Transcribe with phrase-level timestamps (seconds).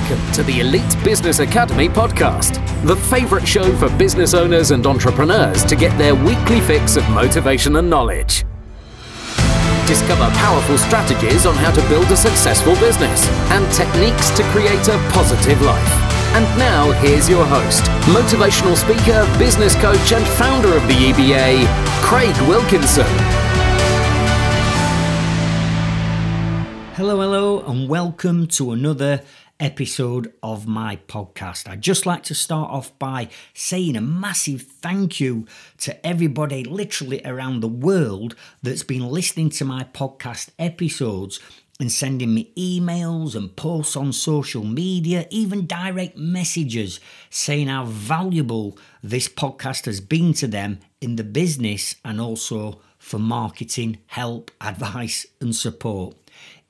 [0.00, 2.54] Welcome to the Elite Business Academy podcast,
[2.86, 7.76] the favorite show for business owners and entrepreneurs to get their weekly fix of motivation
[7.76, 8.46] and knowledge.
[9.86, 14.96] Discover powerful strategies on how to build a successful business and techniques to create a
[15.12, 15.92] positive life.
[16.34, 21.66] And now, here's your host, motivational speaker, business coach, and founder of the EBA,
[22.02, 23.04] Craig Wilkinson.
[26.96, 29.22] Hello, hello, and welcome to another
[29.60, 31.68] episode of my podcast.
[31.68, 35.46] I'd just like to start off by saying a massive thank you
[35.78, 41.38] to everybody literally around the world that's been listening to my podcast episodes
[41.78, 48.76] and sending me emails and posts on social media, even direct messages saying how valuable
[49.02, 55.26] this podcast has been to them in the business and also for marketing, help, advice,
[55.40, 56.14] and support.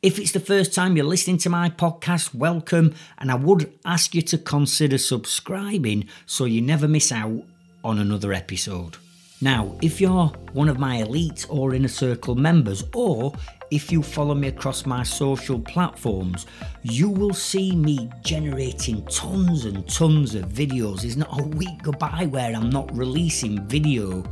[0.02, 4.14] If it's the first time you're listening to my podcast, welcome, and I would ask
[4.14, 7.42] you to consider subscribing so you never miss out
[7.84, 8.96] on another episode.
[9.42, 13.34] Now, if you're one of my elite or inner circle members, or
[13.70, 16.46] if you follow me across my social platforms,
[16.82, 21.02] you will see me generating tons and tons of videos.
[21.02, 24.24] There's not a week go by where I'm not releasing video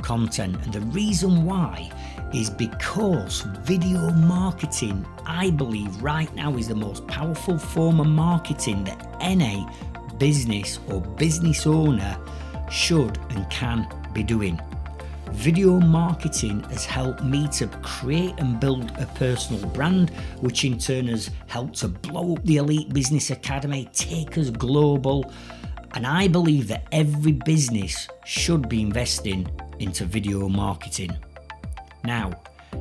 [0.00, 1.90] content, and the reason why
[2.32, 8.84] is because video marketing, I believe, right now is the most powerful form of marketing
[8.84, 9.66] that any
[10.18, 12.16] business or business owner
[12.70, 14.60] should and can be doing.
[15.32, 21.06] Video marketing has helped me to create and build a personal brand, which in turn
[21.06, 25.32] has helped to blow up the Elite Business Academy, take us global.
[25.94, 31.16] And I believe that every business should be investing into video marketing.
[32.04, 32.32] Now,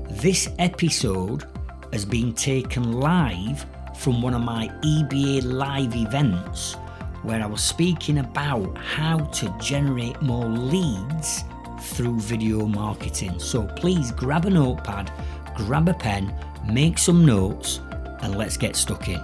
[0.10, 1.46] this episode
[1.92, 3.66] has been taken live
[3.98, 6.76] from one of my EBA live events
[7.24, 11.44] where I was speaking about how to generate more leads
[11.82, 13.40] through video marketing.
[13.40, 15.12] So please grab a notepad,
[15.56, 16.34] grab a pen,
[16.66, 17.82] make some notes,
[18.22, 19.22] and let's get stuck in.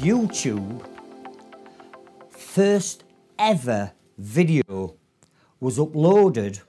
[0.00, 0.84] YouTube
[2.30, 3.04] first
[3.38, 4.96] ever video
[5.60, 6.60] was uploaded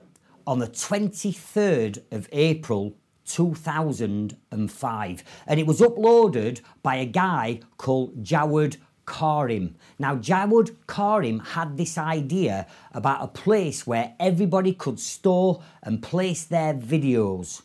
[0.50, 8.76] on the 23rd of April 2005 and it was uploaded by a guy called Jawed
[9.06, 9.76] Karim.
[10.00, 16.46] Now, Jawed Karim had this idea about a place where everybody could store and place
[16.46, 17.62] their videos.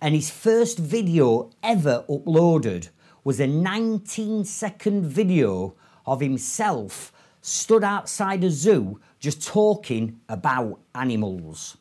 [0.00, 2.88] And his first video ever uploaded
[3.24, 5.74] was a 19 second video
[6.06, 7.12] of himself
[7.42, 11.76] stood outside a zoo just talking about animals.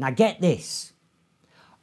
[0.00, 0.92] Now, get this.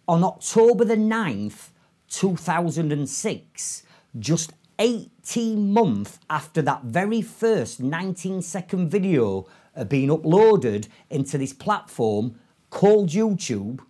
[0.07, 1.69] On October the 9th,
[2.09, 3.83] 2006,
[4.17, 9.45] just 18 months after that very first 19 second video
[9.75, 12.39] had been uploaded into this platform
[12.71, 13.81] called YouTube,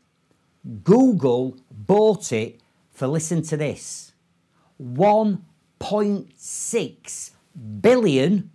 [0.83, 2.59] Google bought it
[2.91, 4.11] for, listen to this,
[4.83, 7.31] 1.6
[7.79, 8.51] billion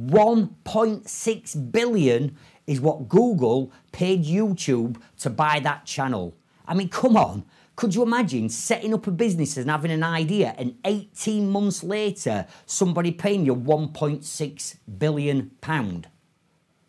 [0.00, 2.36] 1.6 billion
[2.66, 6.36] is what Google paid YouTube to buy that channel.
[6.66, 7.44] I mean, come on.
[7.74, 12.46] Could you imagine setting up a business and having an idea and 18 months later
[12.66, 16.08] somebody paying you 1.6 billion pound?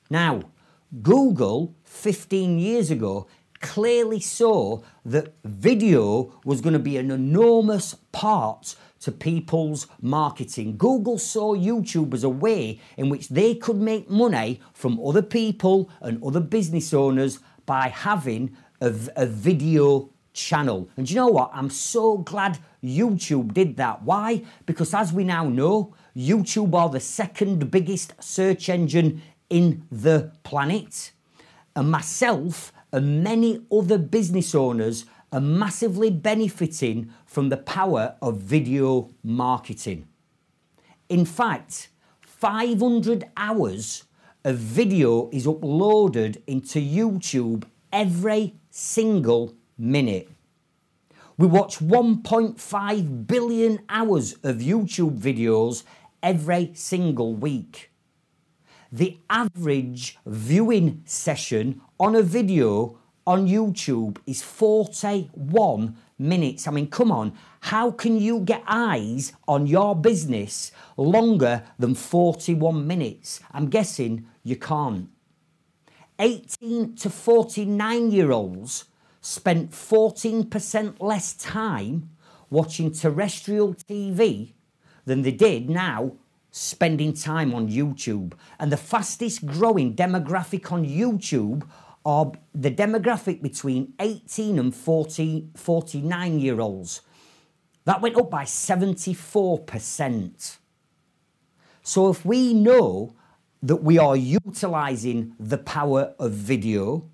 [0.09, 0.41] Now,
[1.01, 3.28] Google 15 years ago
[3.61, 10.78] clearly saw that video was going to be an enormous part to people's marketing.
[10.78, 15.90] Google saw YouTube as a way in which they could make money from other people
[16.02, 20.90] and other business owners by having a, a video channel.
[20.97, 21.52] And you know what?
[21.53, 24.03] I'm so glad YouTube did that.
[24.03, 24.44] Why?
[24.66, 31.12] Because as we now know, YouTube are the second biggest search engine in the planet.
[31.75, 39.09] And myself and many other business owners are massively benefiting from the power of video
[39.23, 40.08] marketing.
[41.09, 41.90] In fact,
[42.22, 44.03] 500 hours
[44.46, 50.29] of video is uploaded into YouTube every single minute.
[51.37, 55.84] We watch 1.5 billion hours of YouTube videos
[56.22, 57.91] every single week.
[58.91, 66.67] The average viewing session on a video on YouTube is 41 minutes.
[66.67, 72.85] I mean, come on, how can you get eyes on your business longer than 41
[72.85, 73.40] minutes?
[73.52, 75.09] I'm guessing you can't.
[76.20, 78.85] 18 to 49 year olds
[79.22, 82.09] spent 14% less time
[82.49, 84.53] watching terrestrial TV
[85.05, 86.14] than they did now
[86.52, 88.34] spending time on YouTube.
[88.59, 91.67] And the fastest growing demographic on YouTube
[92.05, 97.02] are the demographic between 18 and 40, 49 year olds.
[97.85, 100.58] That went up by 74%.
[101.82, 103.16] So if we know
[103.61, 107.09] that we are utilizing the power of video,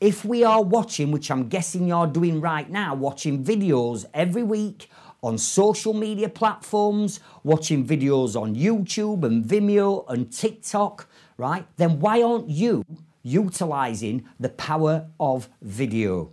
[0.00, 4.90] if we are watching, which I'm guessing you're doing right now, watching videos every week
[5.22, 11.66] on social media platforms, watching videos on YouTube and Vimeo and TikTok, right?
[11.76, 12.84] Then why aren't you
[13.22, 16.32] utilizing the power of video?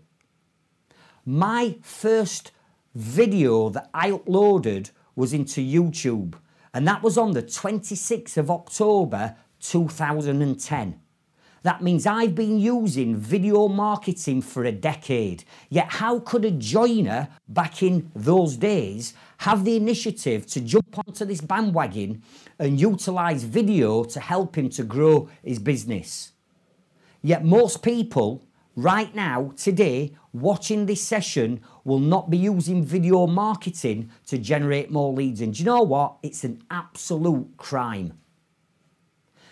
[1.26, 2.52] My first
[2.96, 6.36] video that I uploaded was into YouTube,
[6.74, 11.00] and that was on the 26th of October 2010.
[11.62, 15.44] That means I've been using video marketing for a decade.
[15.70, 21.26] Yet, how could a joiner back in those days have the initiative to jump onto
[21.26, 22.24] this bandwagon
[22.58, 26.32] and utilize video to help him to grow his business?
[27.22, 28.44] Yet, most people
[28.76, 35.12] right now, today, watching this session will not be using video marketing to generate more
[35.14, 35.42] leads.
[35.42, 36.18] And do you know what?
[36.24, 38.14] It's an absolute crime.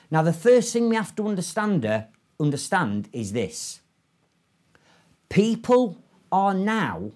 [0.09, 2.03] Now, the first thing we have to understand, uh,
[2.39, 3.81] understand is this
[5.29, 7.11] people are now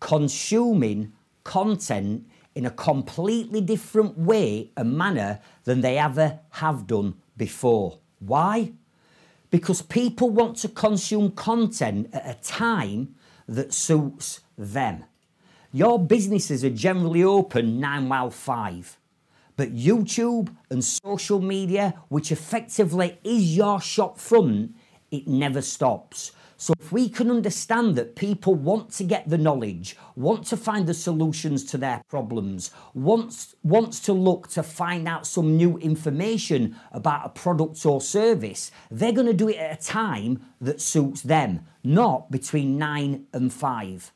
[0.00, 1.12] consuming
[1.44, 7.98] content in a completely different way and manner than they ever have done before.
[8.18, 8.72] Why?
[9.50, 13.14] Because people want to consume content at a time
[13.48, 15.04] that suits them.
[15.72, 18.98] Your businesses are generally open 9 while 5.
[19.56, 24.74] But YouTube and social media, which effectively is your shop front,
[25.10, 26.32] it never stops.
[26.58, 30.86] So if we can understand that people want to get the knowledge, want to find
[30.86, 36.76] the solutions to their problems, wants wants to look to find out some new information
[36.92, 41.20] about a product or service, they're going to do it at a time that suits
[41.22, 44.12] them, not between 9 and 5.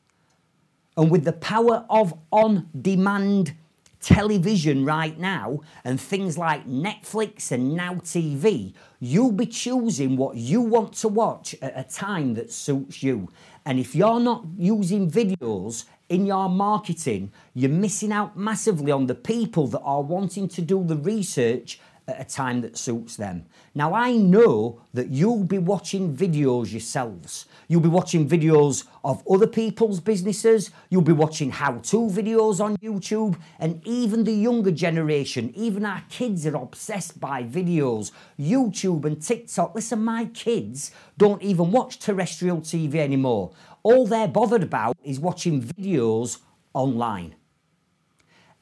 [0.96, 3.54] And with the power of on demand
[4.00, 10.61] television right now and things like Netflix and Now TV, you'll be choosing what you
[10.61, 13.29] want to watch at a time that suits you.
[13.64, 19.14] And if you're not using videos in your marketing, you're missing out massively on the
[19.14, 23.47] people that are wanting to do the research at a time that suits them.
[23.75, 27.47] Now, I know that you'll be watching videos yourselves.
[27.69, 30.70] You'll be watching videos of other people's businesses.
[30.91, 33.38] You'll be watching how to videos on YouTube.
[33.58, 39.75] And even the younger generation, even our kids are obsessed by videos, YouTube and TikTok.
[39.75, 43.52] Listen, my kids don't even watch terrestrial TV anymore.
[43.82, 46.38] All they're bothered about is watching videos
[46.75, 47.35] online.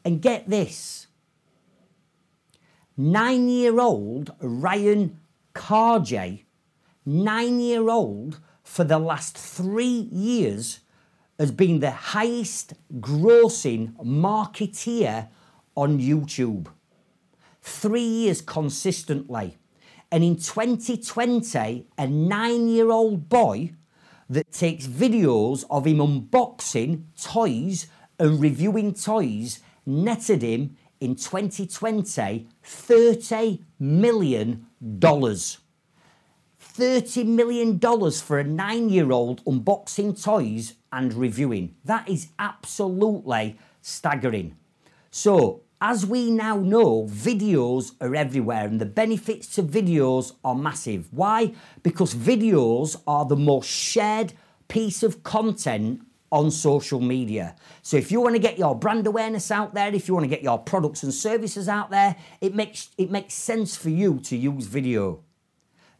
[0.04, 1.07] And get this
[2.98, 5.20] nine year old Ryan
[5.54, 6.42] Kaji,
[7.06, 10.80] nine year old for the last three years,
[11.38, 15.28] has been the highest grossing marketeer
[15.76, 16.66] on YouTube.
[17.62, 19.56] Three years consistently.
[20.10, 23.74] And in 2020, a nine year old boy
[24.28, 27.86] that takes videos of him unboxing toys
[28.18, 34.66] and reviewing toys netted him in 2020 $30 million.
[36.78, 37.80] $30 million
[38.12, 41.74] for a nine year old unboxing toys and reviewing.
[41.84, 44.56] That is absolutely staggering.
[45.10, 51.08] So, as we now know, videos are everywhere and the benefits to videos are massive.
[51.12, 51.54] Why?
[51.82, 54.32] Because videos are the most shared
[54.66, 57.56] piece of content on social media.
[57.82, 60.30] So if you want to get your brand awareness out there, if you want to
[60.30, 64.36] get your products and services out there, it makes it makes sense for you to
[64.36, 65.24] use video.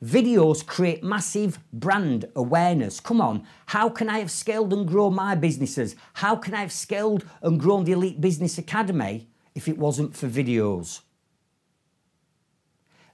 [0.05, 3.01] Videos create massive brand awareness.
[3.01, 5.97] Come on, how can I have scaled and grown my businesses?
[6.15, 10.29] How can I have scaled and grown the Elite Business Academy if it wasn't for
[10.29, 11.01] videos?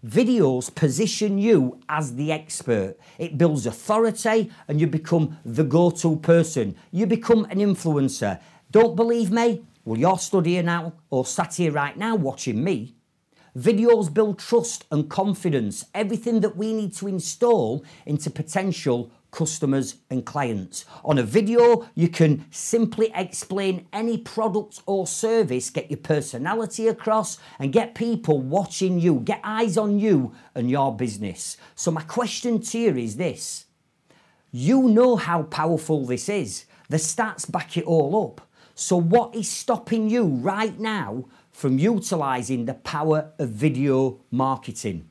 [0.04, 2.98] Videos position you as the expert.
[3.18, 6.76] It builds authority and you become the go to person.
[6.90, 8.38] You become an influencer.
[8.70, 9.64] Don't believe me?
[9.86, 12.96] Well, you're studying now or sat here right now watching me.
[13.56, 20.24] Videos build trust and confidence, everything that we need to install into potential customers and
[20.24, 20.84] clients.
[21.04, 27.38] On a video, you can simply explain any product or service, get your personality across,
[27.58, 31.56] and get people watching you, get eyes on you and your business.
[31.74, 33.66] So, my question to you is this
[34.52, 38.40] you know how powerful this is, the stats back it all up.
[38.76, 45.08] So, what is stopping you right now from utilizing the power of video marketing.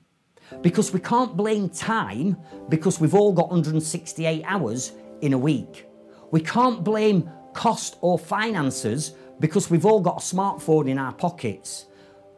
[0.62, 2.38] Because we can't blame time
[2.70, 5.88] because we've all got 168 hours in a week.
[6.32, 11.86] We can't blame cost or finances because we've all got a smartphone in our pockets.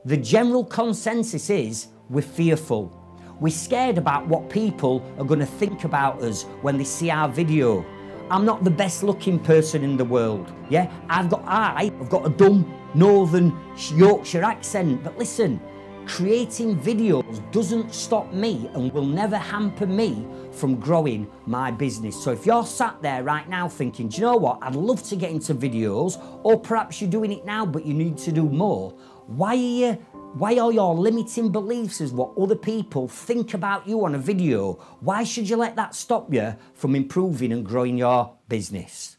[0.05, 3.01] The general consensus is we're fearful.
[3.39, 7.27] We're scared about what people are going to think about us when they see our
[7.27, 7.85] video.
[8.29, 10.51] I'm not the best looking person in the world.
[10.69, 13.55] Yeah, I've got I, I've got a dumb northern
[13.93, 15.03] Yorkshire accent.
[15.03, 15.59] But listen,
[16.07, 22.21] creating videos doesn't stop me and will never hamper me from growing my business.
[22.21, 24.59] So if you're sat there right now thinking, do you know what?
[24.61, 28.17] I'd love to get into videos, or perhaps you're doing it now, but you need
[28.19, 28.91] to do more.
[29.27, 29.93] Why are you
[30.35, 34.73] why are your limiting beliefs as what other people think about you on a video?
[34.99, 39.15] Why should you let that stop you from improving and growing your business?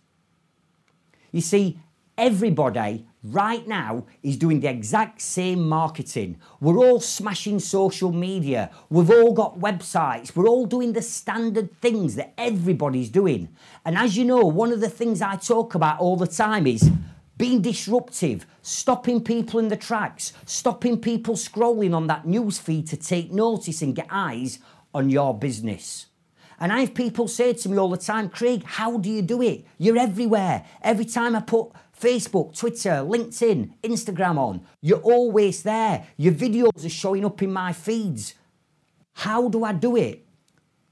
[1.33, 1.81] You see,
[2.19, 6.39] everybody right now is doing the exact same marketing.
[6.61, 8.71] We're all smashing social media.
[8.89, 10.35] We've all got websites.
[10.35, 13.49] We're all doing the standard things that everybody's doing.
[13.85, 16.91] And as you know, one of the things I talk about all the time is
[17.37, 22.97] being disruptive, stopping people in the tracks, stopping people scrolling on that news feed to
[22.97, 24.59] take notice and get eyes
[24.95, 26.07] on your business.
[26.59, 29.43] And I have people say to me all the time, Craig, how do you do
[29.43, 29.67] it?
[29.77, 30.65] You're everywhere.
[30.81, 36.07] Every time I put Facebook, Twitter, LinkedIn, Instagram on, you're always there.
[36.17, 38.35] Your videos are showing up in my feeds.
[39.15, 40.27] How do I do it?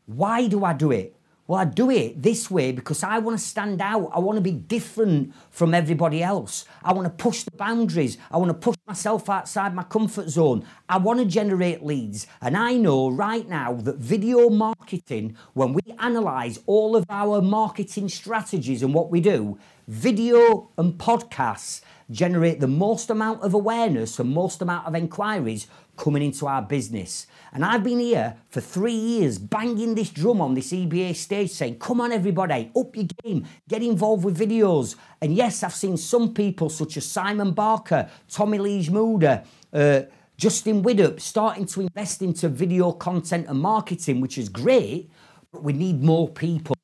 [0.06, 1.16] Why do I do it?
[1.46, 4.10] Well, I do it this way because I want to stand out.
[4.14, 6.64] I want to be different from everybody else.
[6.82, 8.16] I want to push the boundaries.
[8.30, 10.64] I want to push myself outside my comfort zone.
[10.88, 12.26] I want to generate leads.
[12.40, 18.08] And I know right now that video marketing, when we analyze all of our marketing
[18.08, 24.32] strategies and what we do, video and podcasts generate the most amount of awareness and
[24.32, 27.26] most amount of inquiries coming into our business.
[27.52, 31.78] And I've been here for three years banging this drum on this EBA stage saying,
[31.78, 34.96] come on, everybody, up your game, get involved with videos.
[35.20, 40.02] And yes, I've seen some people such as Simon Barker, Tommy Lee Mooder, uh,
[40.36, 45.10] Justin Widup starting to invest into video content and marketing, which is great,
[45.52, 46.74] but we need more people.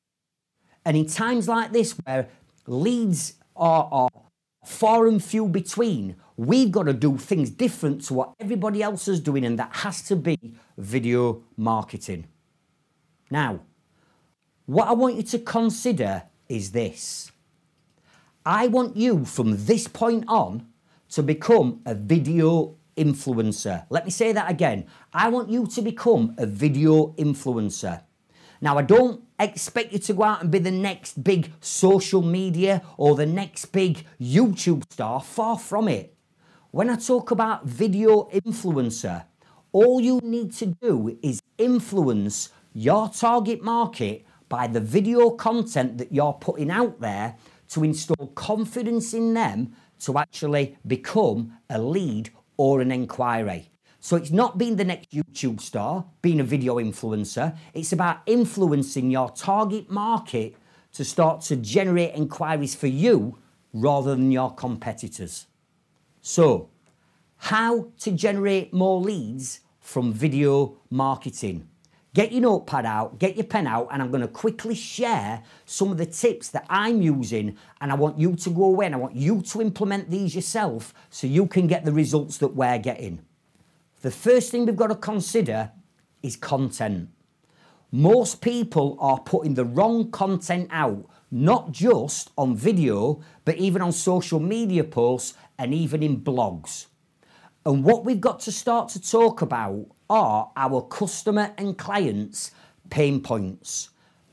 [0.85, 2.29] And in times like this, where
[2.67, 4.09] leads are, are
[4.65, 9.19] far and few between, we've got to do things different to what everybody else is
[9.19, 10.37] doing, and that has to be
[10.77, 12.27] video marketing.
[13.29, 13.61] Now,
[14.65, 17.31] what I want you to consider is this
[18.45, 20.67] I want you from this point on
[21.09, 23.85] to become a video influencer.
[23.89, 24.87] Let me say that again.
[25.13, 28.03] I want you to become a video influencer.
[28.63, 32.83] Now, I don't expect you to go out and be the next big social media
[32.95, 35.19] or the next big YouTube star.
[35.19, 36.15] Far from it.
[36.69, 39.25] When I talk about video influencer,
[39.71, 46.11] all you need to do is influence your target market by the video content that
[46.11, 47.35] you're putting out there
[47.69, 53.70] to install confidence in them to actually become a lead or an inquiry.
[54.03, 57.55] So it's not being the next YouTube star, being a video influencer.
[57.75, 60.55] It's about influencing your target market
[60.93, 63.37] to start to generate inquiries for you
[63.73, 65.45] rather than your competitors.
[66.21, 66.69] So,
[67.37, 71.67] how to generate more leads from video marketing.
[72.15, 75.91] Get your notepad out, get your pen out, and I'm going to quickly share some
[75.91, 77.55] of the tips that I'm using.
[77.79, 80.93] And I want you to go away and I want you to implement these yourself
[81.11, 83.23] so you can get the results that we're getting.
[84.01, 85.71] The first thing we've got to consider
[86.23, 87.09] is content.
[87.91, 93.91] Most people are putting the wrong content out, not just on video, but even on
[93.91, 96.87] social media posts and even in blogs.
[97.63, 102.51] And what we've got to start to talk about are our customer and clients'
[102.89, 103.89] pain points.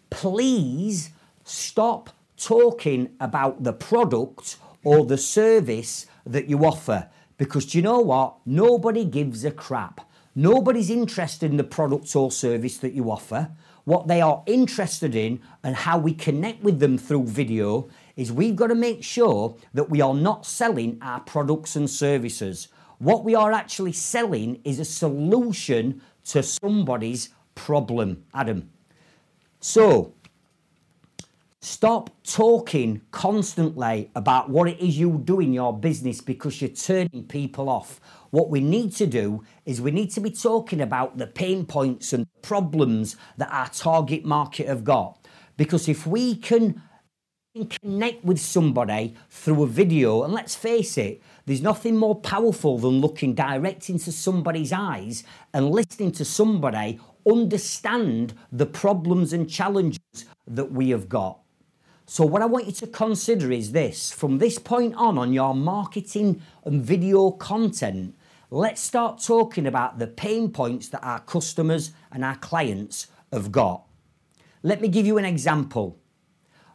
[0.08, 1.10] Please
[1.44, 2.08] stop
[2.38, 8.36] talking about the product or the service that you offer because do you know what?
[8.44, 10.00] Nobody gives a crap.
[10.34, 13.50] Nobody's interested in the product or service that you offer.
[13.84, 18.56] What they are interested in and how we connect with them through video is we've
[18.56, 22.68] got to make sure that we are not selling our products and services.
[22.98, 28.70] What we are actually selling is a solution to somebody's problem, Adam.
[29.60, 30.14] So,
[31.70, 37.24] Stop talking constantly about what it is you do in your business because you're turning
[37.28, 38.00] people off.
[38.30, 42.14] What we need to do is we need to be talking about the pain points
[42.14, 45.18] and problems that our target market have got.
[45.58, 46.80] Because if we can
[47.82, 53.00] connect with somebody through a video, and let's face it, There's nothing more powerful than
[53.00, 59.98] looking direct into somebody's eyes and listening to somebody understand the problems and challenges
[60.46, 61.40] that we have got.
[62.10, 65.54] So, what I want you to consider is this from this point on, on your
[65.54, 68.16] marketing and video content,
[68.50, 73.84] let's start talking about the pain points that our customers and our clients have got.
[74.62, 76.00] Let me give you an example.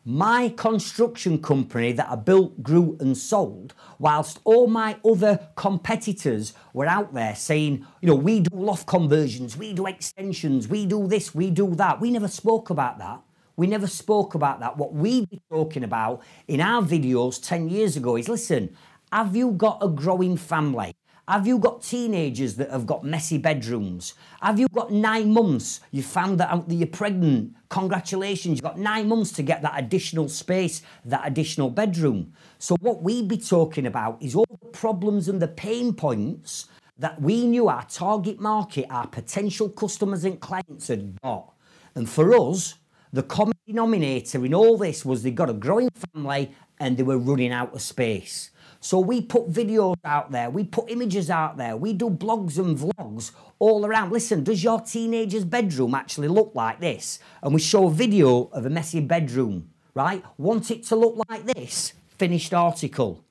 [0.05, 6.85] My construction company that I built, grew, and sold, whilst all my other competitors were
[6.85, 11.33] out there saying, you know, we do loft conversions, we do extensions, we do this,
[11.33, 11.99] we do that.
[11.99, 13.23] We never spoke about that.
[13.55, 14.77] We never spoke about that.
[14.77, 18.75] What we'd be talking about in our videos 10 years ago is listen,
[19.11, 20.95] have you got a growing family?
[21.27, 24.13] Have you got teenagers that have got messy bedrooms?
[24.41, 25.79] Have you got nine months?
[25.91, 27.55] You found that out that you're pregnant.
[27.69, 32.33] Congratulations, you've got nine months to get that additional space, that additional bedroom.
[32.59, 36.65] So, what we'd be talking about is all the problems and the pain points
[36.97, 41.53] that we knew our target market, our potential customers and clients had got.
[41.95, 42.75] And for us,
[43.13, 47.19] the common denominator in all this was they got a growing family and they were
[47.19, 48.49] running out of space.
[48.79, 52.75] So we put videos out there, we put images out there, we do blogs and
[52.75, 54.11] vlogs all around.
[54.11, 57.19] Listen, does your teenager's bedroom actually look like this?
[57.43, 60.23] And we show a video of a messy bedroom, right?
[60.37, 61.93] Want it to look like this?
[62.17, 63.23] Finished article.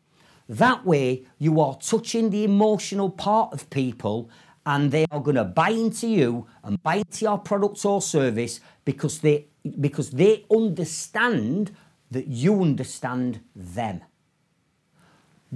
[0.48, 4.30] That way, you are touching the emotional part of people
[4.64, 8.60] and they are going to buy into you and buy into your product or service
[8.84, 9.48] because they
[9.80, 11.74] because they understand
[12.10, 14.02] that you understand them.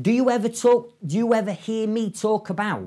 [0.00, 2.86] Do you ever talk, do you ever hear me talk about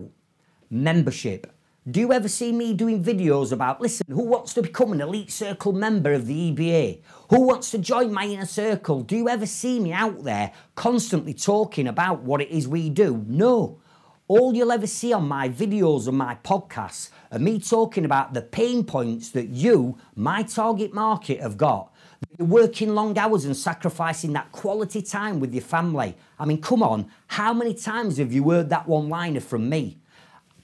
[0.69, 1.51] membership?
[1.89, 5.31] Do you ever see me doing videos about, listen, who wants to become an elite
[5.31, 7.01] circle member of the EBA?
[7.29, 9.01] Who wants to join my inner circle?
[9.01, 13.25] Do you ever see me out there constantly talking about what it is we do?
[13.27, 13.79] No.
[14.27, 18.41] All you'll ever see on my videos and my podcasts are me talking about the
[18.41, 21.91] pain points that you, my target market, have got
[22.37, 26.15] you're working long hours and sacrificing that quality time with your family.
[26.37, 29.97] I mean, come on, how many times have you heard that one liner from me?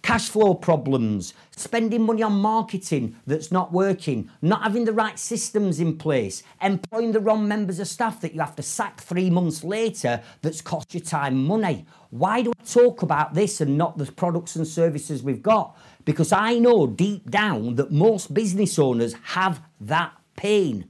[0.02, 5.80] Cash flow problems, spending money on marketing that's not working, not having the right systems
[5.80, 9.64] in place, employing the wrong members of staff that you have to sack three months
[9.64, 11.88] later that's cost you time money.
[12.12, 15.76] Why do I talk about this and not the products and services we've got?
[16.06, 20.90] Because I know deep down that most business owners have that pain.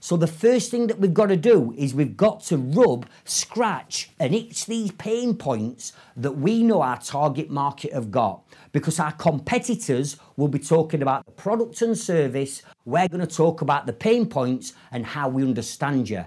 [0.00, 4.10] So the first thing that we've got to do is we've got to rub, scratch,
[4.20, 8.44] and itch these pain points that we know our target market have got.
[8.72, 13.62] Because our competitors will be talking about the product and service, we're going to talk
[13.62, 16.26] about the pain points and how we understand you.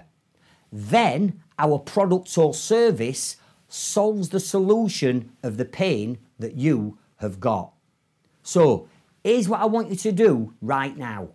[0.72, 3.36] Then our product or service
[3.68, 7.74] solves the solution of the pain that you have got.
[8.48, 8.88] So
[9.22, 11.28] here's what I want you to do right now.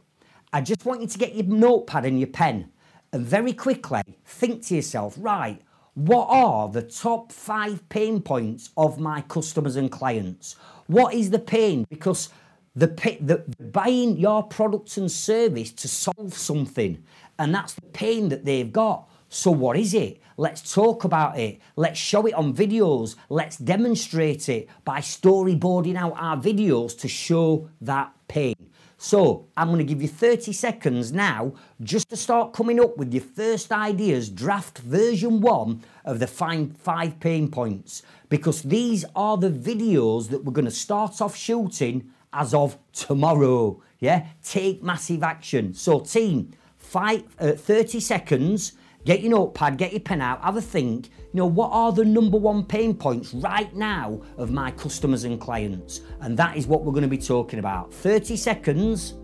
[0.52, 2.72] I just want you to get your notepad and your pen
[3.12, 5.62] and very quickly think to yourself, right,
[5.94, 10.56] what are the top five pain points of my customers and clients?
[10.88, 11.86] What is the pain?
[11.88, 12.30] Because
[12.76, 17.04] the, the buying your products and service to solve something,
[17.38, 19.08] and that's the pain that they've got.
[19.34, 20.22] So, what is it?
[20.38, 21.60] Let's talk about it.
[21.76, 23.16] Let's show it on videos.
[23.30, 28.54] Let's demonstrate it by storyboarding out our videos to show that pain.
[28.98, 33.12] So I'm going to give you 30 seconds now just to start coming up with
[33.12, 39.50] your first ideas, draft version one of the five pain points, because these are the
[39.50, 43.82] videos that we're going to start off shooting as of tomorrow.
[44.00, 45.74] Yeah, take massive action.
[45.74, 48.74] So, team, five, uh, 30 seconds
[49.06, 51.10] Get your notepad, get your pen out, have a think.
[51.34, 55.42] You know, what are the number one pain points right now of my customers and
[55.42, 56.02] clients?
[56.22, 57.94] And that is what we're going to be talking about.
[57.94, 59.16] 30 seconds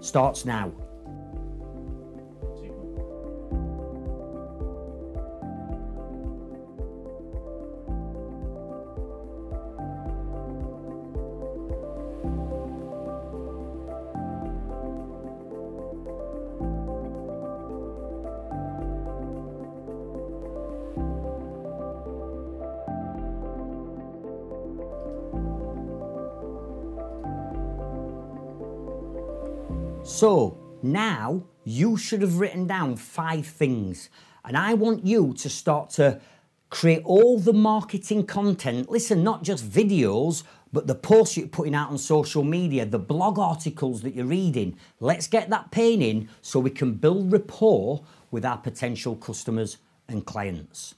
[0.00, 0.72] starts now.
[30.16, 34.08] So now you should have written down five things,
[34.46, 36.22] and I want you to start to
[36.70, 38.88] create all the marketing content.
[38.88, 43.38] Listen, not just videos, but the posts you're putting out on social media, the blog
[43.38, 44.78] articles that you're reading.
[45.00, 49.76] Let's get that pain in so we can build rapport with our potential customers
[50.08, 50.94] and clients.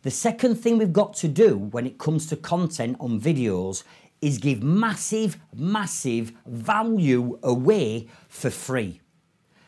[0.00, 3.82] The second thing we've got to do when it comes to content on videos
[4.20, 9.00] is give massive, massive value away for free.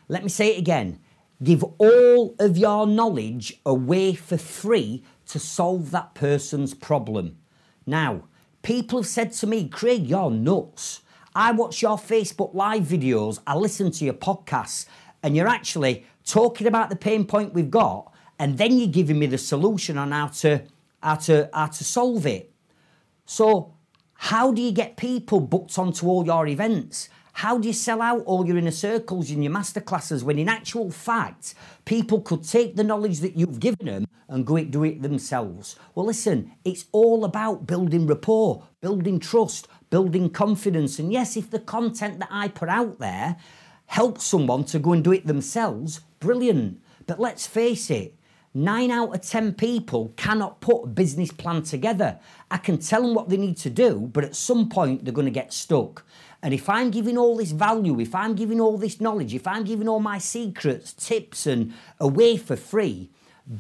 [0.09, 0.99] Let me say it again.
[1.43, 7.39] Give all of your knowledge away for free to solve that person's problem.
[7.87, 8.25] Now,
[8.63, 11.03] people have said to me, Craig, you're nuts.
[11.35, 14.87] I watch your Facebook Live videos, I listen to your podcasts,
[15.23, 19.27] and you're actually talking about the pain point we've got, and then you're giving me
[19.27, 20.63] the solution on how to
[21.03, 22.53] how to how to solve it.
[23.27, 23.75] So,
[24.25, 27.09] how do you get people booked onto all your events?
[27.33, 30.91] How do you sell out all your inner circles and your masterclasses when, in actual
[30.91, 31.55] fact,
[31.87, 35.75] people could take the knowledge that you've given them and go it, do it themselves?
[35.95, 40.99] Well, listen, it's all about building rapport, building trust, building confidence.
[40.99, 43.39] And yes, if the content that I put out there
[43.87, 46.83] helps someone to go and do it themselves, brilliant.
[47.07, 48.15] But let's face it,
[48.53, 52.19] Nine out of 10 people cannot put a business plan together.
[52.51, 55.27] I can tell them what they need to do, but at some point they're going
[55.27, 56.05] to get stuck.
[56.43, 59.63] And if I'm giving all this value, if I'm giving all this knowledge, if I'm
[59.63, 63.11] giving all my secrets, tips, and away for free,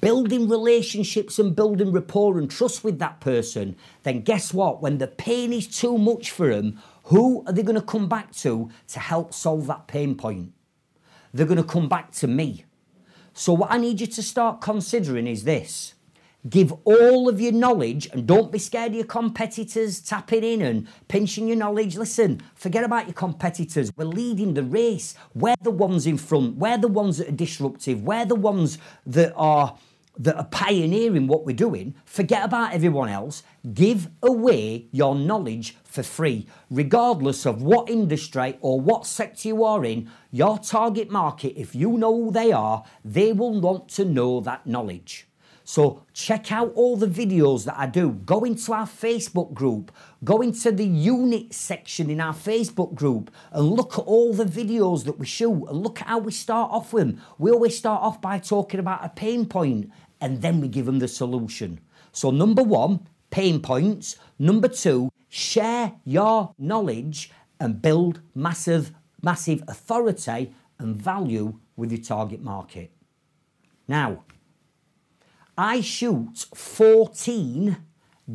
[0.00, 4.82] building relationships and building rapport and trust with that person, then guess what?
[4.82, 8.32] When the pain is too much for them, who are they going to come back
[8.36, 10.52] to to help solve that pain point?
[11.32, 12.64] They're going to come back to me.
[13.40, 15.94] So, what I need you to start considering is this
[16.50, 20.86] give all of your knowledge and don't be scared of your competitors tapping in and
[21.08, 21.96] pinching your knowledge.
[21.96, 23.90] Listen, forget about your competitors.
[23.96, 25.14] We're leading the race.
[25.34, 26.56] We're the ones in front.
[26.56, 28.02] We're the ones that are disruptive.
[28.02, 28.76] We're the ones
[29.06, 29.74] that are
[30.20, 33.42] that are pioneering what we're doing, forget about everyone else.
[33.72, 39.84] Give away your knowledge for free, regardless of what industry or what sector you are
[39.84, 40.10] in.
[40.30, 44.66] Your target market, if you know who they are, they will want to know that
[44.66, 45.26] knowledge.
[45.64, 48.10] So check out all the videos that I do.
[48.10, 49.92] Go into our Facebook group,
[50.24, 55.04] go into the unit section in our Facebook group and look at all the videos
[55.04, 57.22] that we shoot and look at how we start off with them.
[57.38, 60.98] We always start off by talking about a pain point and then we give them
[60.98, 61.80] the solution.
[62.12, 64.16] So, number one, pain points.
[64.38, 72.42] Number two, share your knowledge and build massive, massive authority and value with your target
[72.42, 72.90] market.
[73.86, 74.24] Now,
[75.56, 77.76] I shoot 14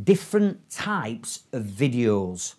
[0.04, 2.56] different types of videos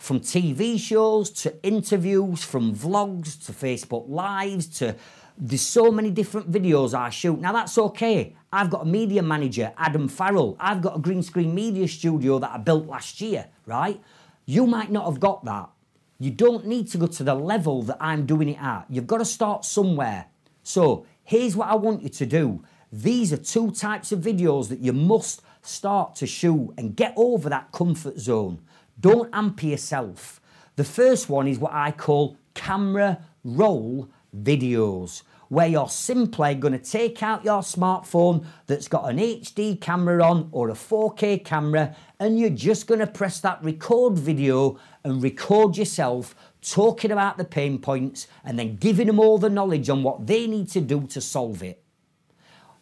[0.00, 4.96] from TV shows to interviews, from vlogs to Facebook Lives to
[5.40, 7.40] there's so many different videos I shoot.
[7.40, 8.36] Now that's okay.
[8.52, 10.54] I've got a media manager, Adam Farrell.
[10.60, 14.00] I've got a green screen media studio that I built last year, right?
[14.44, 15.70] You might not have got that.
[16.18, 18.84] You don't need to go to the level that I'm doing it at.
[18.90, 20.26] You've got to start somewhere.
[20.62, 22.62] So here's what I want you to do.
[22.92, 27.48] These are two types of videos that you must start to shoot and get over
[27.48, 28.60] that comfort zone.
[28.98, 30.42] Don't amp yourself.
[30.76, 36.78] The first one is what I call camera roll videos where you're simply going to
[36.78, 42.38] take out your smartphone that's got an HD camera on or a 4K camera and
[42.38, 47.80] you're just going to press that record video and record yourself talking about the pain
[47.80, 51.20] points and then giving them all the knowledge on what they need to do to
[51.20, 51.82] solve it.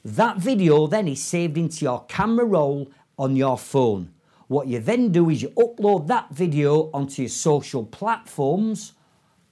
[0.04, 4.12] That video then is saved into your camera roll on your phone.
[4.46, 8.92] What you then do is you upload that video onto your social platforms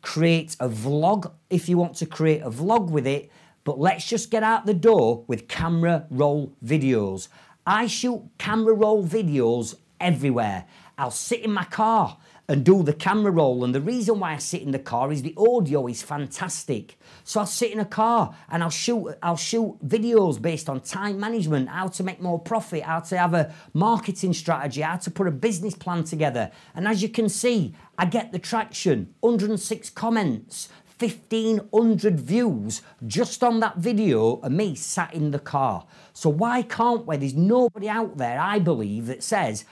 [0.07, 3.29] create a vlog if you want to create a vlog with it,
[3.65, 7.27] but let's just get out the door with camera roll videos.
[7.67, 10.65] I shoot camera roll videos everywhere.
[10.97, 13.65] I'll sit in my car and do the camera roll.
[13.65, 16.99] And the reason why I sit in the car is the audio is fantastic.
[17.25, 21.19] So I'll sit in a car and I'll shoot I'll shoot videos based on time
[21.19, 25.27] management, how to make more profit, how to have a marketing strategy, how to put
[25.27, 26.51] a business plan together.
[26.75, 33.61] And as you can see, I get the traction, 106 comments, 1500 views just on
[33.61, 35.85] that video of me sat in the car.
[36.13, 37.17] So why can't we?
[37.17, 39.65] There's nobody out there, I believe, that says,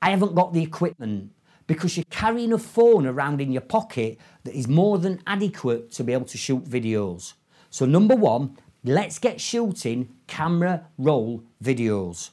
[0.00, 1.32] I haven't got the equipment
[1.70, 6.02] because you're carrying a phone around in your pocket that is more than adequate to
[6.02, 7.34] be able to shoot videos.
[7.70, 12.30] So, number one, let's get shooting camera roll videos.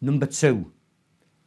[0.00, 0.72] Number two,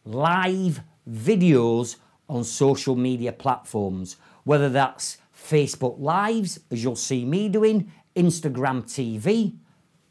[0.06, 1.98] live videos
[2.30, 9.58] on social media platforms, whether that's Facebook Lives, as you'll see me doing, Instagram TV,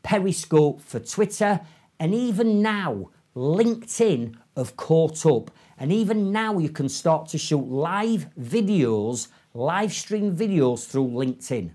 [0.03, 1.62] Periscope for Twitter,
[1.99, 7.66] and even now, LinkedIn have caught up and even now, you can start to shoot
[7.68, 11.70] live videos, live stream videos through LinkedIn.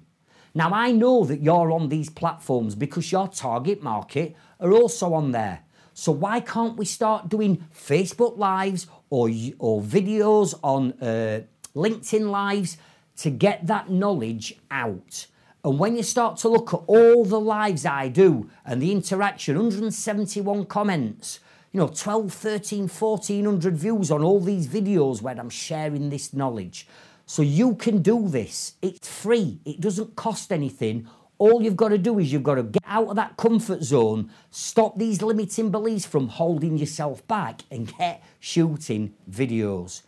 [0.56, 5.32] Now, I know that you're on these platforms because your target market are also on
[5.32, 5.64] there.
[5.94, 11.42] So why can't we start doing Facebook lives or or videos on uh,
[11.76, 12.78] LinkedIn lives
[13.18, 15.28] to get that knowledge out?
[15.64, 19.58] And when you start to look at all the lives I do and the interaction,
[19.58, 26.10] 171 comments, you know, 12, 13, 1400 views on all these videos where I'm sharing
[26.10, 26.88] this knowledge.
[27.26, 28.74] So you can do this.
[28.82, 29.60] It's free.
[29.66, 31.08] It doesn't cost anything.
[31.38, 34.32] All you've got to do is you've got to get out of that comfort zone,
[34.50, 40.02] stop these limiting beliefs from holding yourself back, and get shooting videos.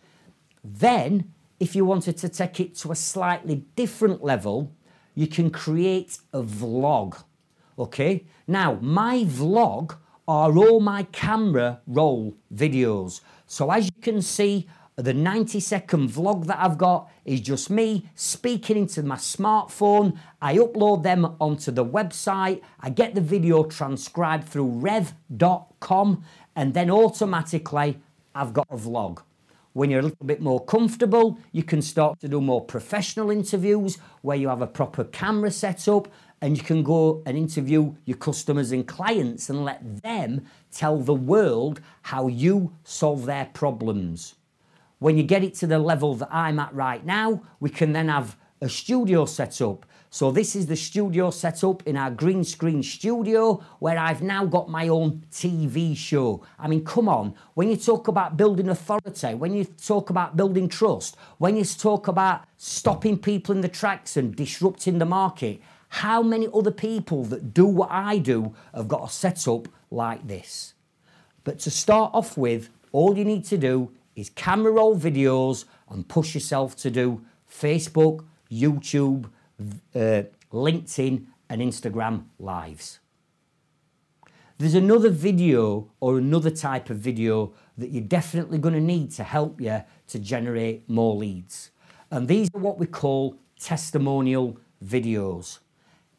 [0.64, 4.72] Then, if you wanted to take it to a slightly different level,
[5.14, 7.22] you can create a vlog.
[7.78, 8.26] Okay?
[8.48, 9.96] Now, my vlog
[10.32, 13.20] are all my camera roll videos.
[13.46, 14.66] So, as you can see,
[14.96, 20.16] the 90 second vlog that I've got is just me speaking into my smartphone.
[20.40, 22.62] I upload them onto the website.
[22.80, 26.24] I get the video transcribed through rev.com
[26.56, 28.00] and then automatically
[28.34, 29.20] I've got a vlog.
[29.74, 33.98] When you're a little bit more comfortable, you can start to do more professional interviews
[34.22, 36.08] where you have a proper camera set up
[36.42, 41.14] and you can go and interview your customers and clients and let them tell the
[41.14, 44.34] world how you solve their problems.
[44.98, 48.08] When you get it to the level that I'm at right now, we can then
[48.08, 49.86] have a studio set up.
[50.10, 54.44] So this is the studio set up in our green screen studio where I've now
[54.44, 56.44] got my own TV show.
[56.58, 60.68] I mean, come on, when you talk about building authority, when you talk about building
[60.68, 65.60] trust, when you talk about stopping people in the tracks and disrupting the market,
[65.92, 70.72] how many other people that do what I do have got a setup like this?
[71.44, 76.08] But to start off with, all you need to do is camera roll videos and
[76.08, 79.26] push yourself to do Facebook, YouTube,
[79.94, 83.00] uh, LinkedIn, and Instagram lives.
[84.56, 89.24] There's another video or another type of video that you're definitely going to need to
[89.24, 91.70] help you to generate more leads.
[92.10, 95.58] And these are what we call testimonial videos.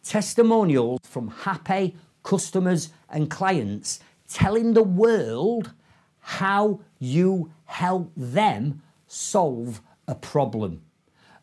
[0.04, 5.72] Testimonials from happy customers and clients telling the world
[6.20, 10.82] how you help them solve a problem.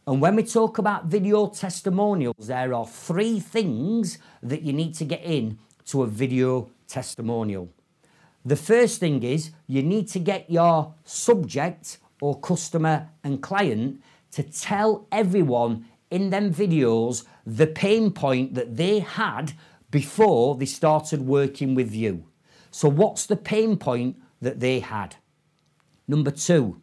[0.07, 5.05] And when we talk about video testimonials, there are three things that you need to
[5.05, 7.71] get in to a video testimonial.
[8.45, 14.43] The first thing is you need to get your subject or customer and client to
[14.43, 19.53] tell everyone in them videos the pain point that they had
[19.91, 22.25] before they started working with you.
[22.71, 25.17] So, what's the pain point that they had?
[26.07, 26.81] Number two,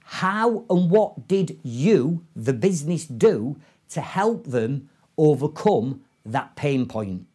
[0.00, 7.26] how and what did you, the business, do to help them overcome that pain point?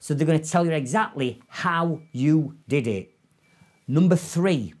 [0.00, 3.14] So they're going to tell you exactly how you did it.
[3.86, 4.74] Number three,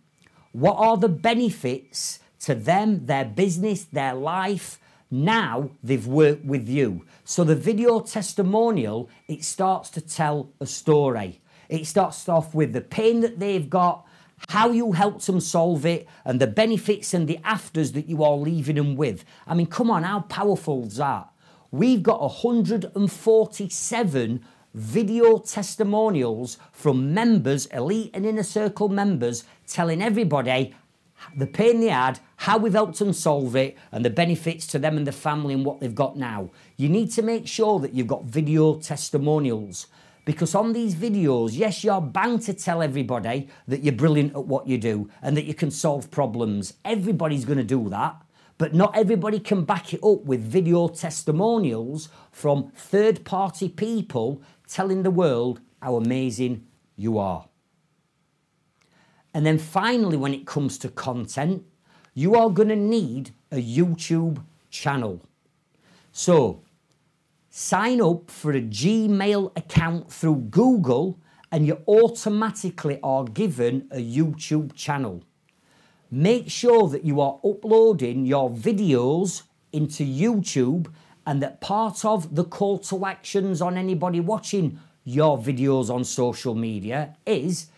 [0.52, 4.78] what are the benefits to them, their business, their life,
[5.10, 7.04] now they've worked with you?
[7.24, 11.40] So the video testimonial, it starts to tell a story.
[11.68, 14.06] It starts off with the pain that they've got,
[14.48, 18.36] how you helped them solve it, and the benefits and the afters that you are
[18.36, 19.24] leaving them with.
[19.46, 21.28] I mean, come on, how powerful is that?
[21.70, 24.44] We've got 147
[24.74, 30.74] video testimonials from members, elite and inner circle members, telling everybody
[31.36, 34.96] the pain they had, how we've helped them solve it, and the benefits to them
[34.96, 36.50] and the family and what they've got now.
[36.76, 39.86] You need to make sure that you've got video testimonials.
[40.24, 44.66] Because on these videos, yes, you're bound to tell everybody that you're brilliant at what
[44.66, 46.74] you do and that you can solve problems.
[46.84, 48.20] Everybody's going to do that.
[48.58, 55.02] But not everybody can back it up with video testimonials from third party people telling
[55.02, 57.46] the world how amazing you are.
[59.38, 61.64] And then finally, when it comes to content,
[62.12, 65.24] you are going to need a YouTube channel.
[66.10, 66.64] So,
[67.48, 71.20] sign up for a Gmail account through Google
[71.52, 75.22] and you automatically are given a YouTube channel.
[76.10, 80.92] Make sure that you are uploading your videos into YouTube
[81.24, 86.56] and that part of the call to actions on anybody watching your videos on social
[86.56, 87.68] media is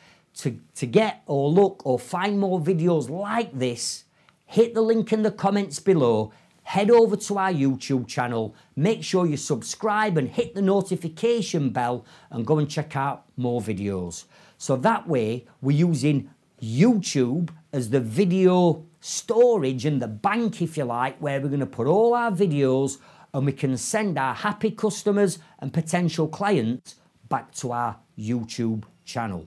[0.43, 4.05] to, to get or look or find more videos like this,
[4.47, 6.33] hit the link in the comments below
[6.71, 12.05] head over to our YouTube channel, make sure you subscribe and hit the notification bell
[12.31, 14.27] and go and check out more videos.
[14.57, 16.31] So that way, we're using
[16.63, 21.67] YouTube as the video storage and the bank, if you like, where we're going to
[21.67, 22.99] put all our videos
[23.35, 26.95] and we can send our happy customers and potential clients
[27.29, 29.45] back to our YouTube channel.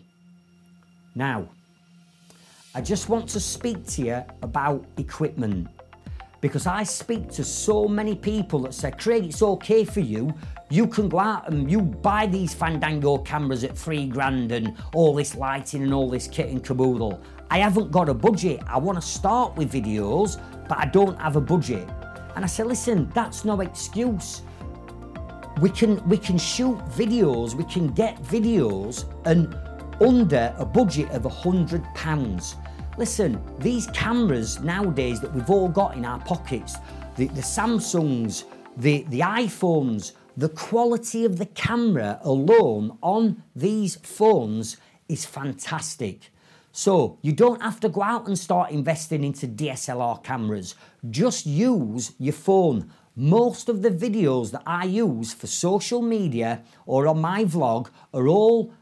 [1.15, 1.47] Now,
[2.75, 5.67] I just want to speak to you about equipment
[6.41, 10.33] because I speak to so many people that say, Craig, it's okay for you.
[10.69, 15.13] You can go out and you buy these Fandango cameras at three grand and all
[15.13, 17.21] this lighting and all this kit and caboodle.
[17.49, 18.59] I haven't got a budget.
[18.67, 21.87] I want to start with videos, but I don't have a budget.
[22.35, 24.41] And I say, listen, that's no excuse.
[25.61, 29.55] We can we can shoot videos, we can get videos and
[30.03, 32.55] under a budget of a hundred pounds.
[32.97, 36.75] Listen, these cameras nowadays that we've all got in our pockets,
[37.15, 38.43] the, the Samsungs,
[38.77, 46.31] the, the iPhones, the quality of the camera alone on these phones is fantastic.
[46.71, 50.75] So you don't have to go out and start investing into DSLR cameras.
[51.09, 52.91] Just use your phone.
[53.15, 58.27] Most of the videos that I use for social media or on my vlog are
[58.27, 58.73] all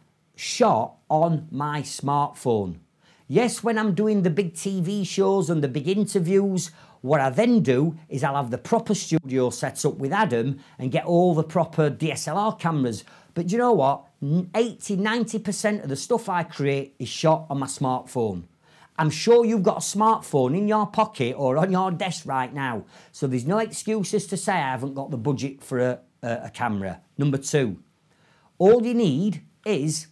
[0.42, 2.80] shot on my smartphone.
[3.28, 7.62] Yes, when I'm doing the big TV shows and the big interviews, what I then
[7.62, 11.44] do is I'll have the proper studio set up with Adam and get all the
[11.44, 13.04] proper DSLR cameras.
[13.36, 14.08] But you know what?
[14.56, 18.46] 80 90% of the stuff I create is shot on my smartphone.
[18.98, 22.86] I'm sure you've got a smartphone in your pocket or on your desk right now.
[23.12, 26.50] So there's no excuses to say I haven't got the budget for a, a, a
[26.50, 27.02] camera.
[27.16, 27.78] Number two,
[28.58, 30.08] all you need is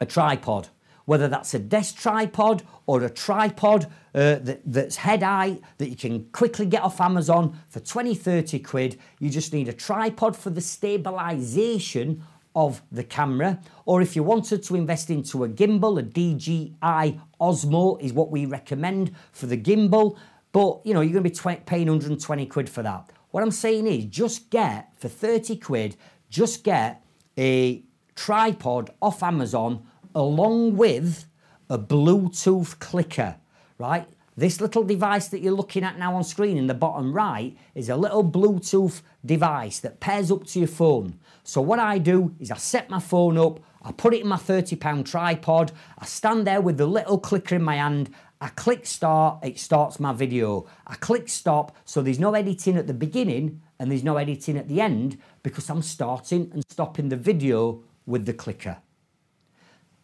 [0.00, 0.68] a tripod
[1.10, 5.96] whether that's a desk tripod or a tripod uh, that, that's head height that you
[5.96, 8.96] can quickly get off Amazon for 20, 30 quid.
[9.18, 12.22] You just need a tripod for the stabilization
[12.54, 13.60] of the camera.
[13.86, 18.46] Or if you wanted to invest into a gimbal, a DJI Osmo is what we
[18.46, 20.16] recommend for the gimbal.
[20.52, 23.10] But you know, you're going to be paying 120 quid for that.
[23.32, 25.96] What I'm saying is just get for 30 quid,
[26.28, 27.04] just get
[27.36, 27.82] a
[28.14, 31.26] tripod off Amazon along with
[31.68, 33.36] a Bluetooth clicker,
[33.78, 34.06] right?
[34.36, 37.88] This little device that you're looking at now on screen in the bottom right is
[37.88, 41.18] a little Bluetooth device that pairs up to your phone.
[41.42, 44.36] So what I do is I set my phone up, I put it in my
[44.36, 48.86] 30 pound tripod, I stand there with the little clicker in my hand, I click
[48.86, 50.66] start, it starts my video.
[50.86, 54.68] I click stop, so there's no editing at the beginning and there's no editing at
[54.68, 58.78] the end because I'm starting and stopping the video with the clicker.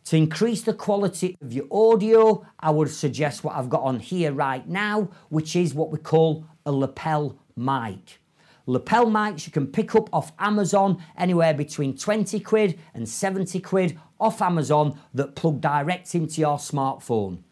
[0.06, 4.30] To increase the quality of your audio, I would suggest what I've got on here
[4.30, 8.20] right now, which is what we call a lapel mic.
[8.66, 13.98] Lapel mics you can pick up off Amazon anywhere between 20 quid and 70 quid
[14.20, 17.42] off Amazon that plug direct into your smartphone.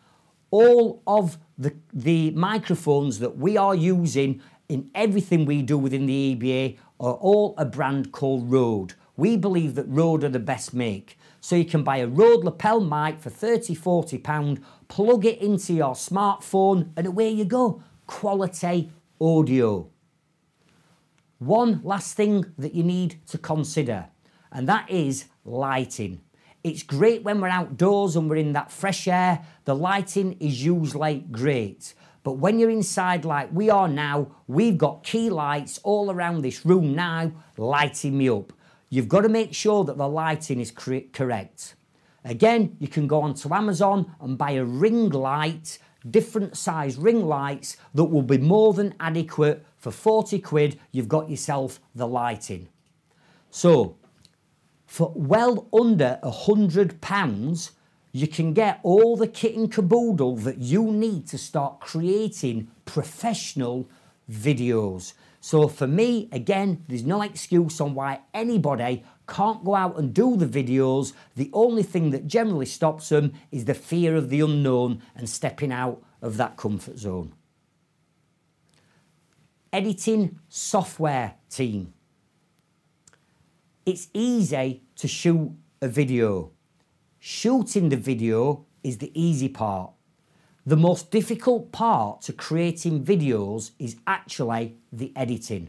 [0.52, 6.36] All of the, the microphones that we are using in everything we do within the
[6.36, 8.94] EBA are all a brand called Rode.
[9.16, 11.18] We believe that Rode are the best make.
[11.44, 15.74] So you can buy a Rode lapel mic for 30, 40 pound, plug it into
[15.74, 17.82] your smartphone and away you go.
[18.06, 19.90] Quality audio.
[21.40, 24.06] One last thing that you need to consider,
[24.50, 26.22] and that is lighting.
[26.62, 29.44] It's great when we're outdoors and we're in that fresh air.
[29.66, 31.92] The lighting is usually great.
[32.22, 36.64] But when you're inside like we are now, we've got key lights all around this
[36.64, 38.54] room now lighting me up.
[38.90, 41.74] You've got to make sure that the lighting is correct.
[42.24, 45.78] Again, you can go onto Amazon and buy a ring light,
[46.10, 49.64] different size ring lights that will be more than adequate.
[49.76, 52.68] For 40 quid, you've got yourself the lighting.
[53.50, 53.96] So,
[54.86, 57.72] for well under a hundred pounds,
[58.12, 63.88] you can get all the kit and caboodle that you need to start creating professional
[64.30, 65.14] videos.
[65.44, 70.38] So for me, again, there's no excuse on why anybody can't go out and do
[70.38, 71.12] the videos.
[71.36, 75.70] The only thing that generally stops them is the fear of the unknown and stepping
[75.70, 77.34] out of that comfort zone.
[79.70, 81.92] Editing software team.
[83.84, 85.52] It's easy to shoot
[85.82, 86.52] a video.
[87.18, 89.92] Shooting the video is the easy part.
[90.66, 95.68] The most difficult part to creating videos is actually the editing.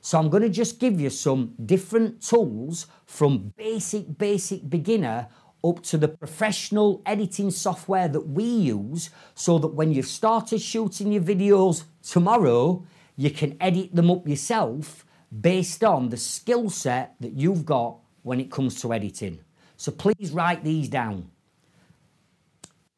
[0.00, 5.26] So I'm going to just give you some different tools from basic, basic beginner
[5.64, 11.10] up to the professional editing software that we use so that when you've started shooting
[11.10, 12.86] your videos tomorrow,
[13.16, 15.04] you can edit them up yourself
[15.40, 19.40] based on the skill set that you've got when it comes to editing.
[19.76, 21.30] So please write these down.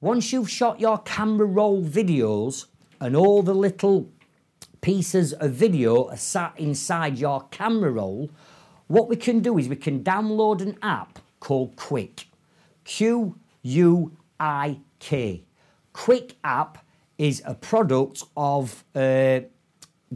[0.07, 2.67] Once you've shot your camera roll videos
[3.01, 4.09] and all the little
[4.81, 8.31] pieces of video are sat inside your camera roll,
[8.87, 12.27] what we can do is we can download an app called Quik.
[12.85, 15.43] Q U IK.
[15.93, 16.79] Quik App
[17.19, 19.41] is a product of uh,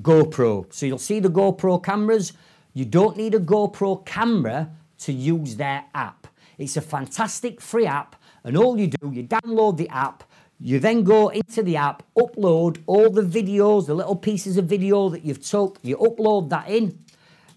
[0.01, 0.73] GoPro.
[0.73, 2.33] So you'll see the GoPro cameras.
[2.75, 6.29] You don't need a GoPro camera to use their app.
[6.59, 8.15] It's a fantastic free app,
[8.45, 10.25] and all you do, you download the app,
[10.59, 15.09] you then go into the app, upload all the videos, the little pieces of video
[15.09, 17.03] that you've took, you upload that in.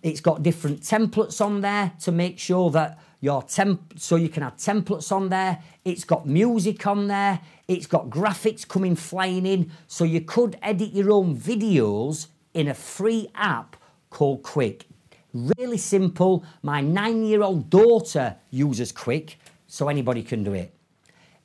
[0.02, 4.44] It's got different templates on there to make sure that your temp so you can
[4.44, 5.60] have templates on there.
[5.86, 7.40] It's got music on there.
[7.70, 9.72] It's got graphics coming flying in.
[9.88, 13.78] So you could edit your own videos in a free app
[14.10, 14.84] called Quik.
[15.58, 16.44] Really simple.
[16.62, 19.36] My nine year old daughter uses Quik,
[19.68, 20.73] so anybody can do it.